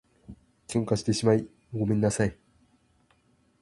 [0.67, 2.35] 喧嘩してしまいごめんなさい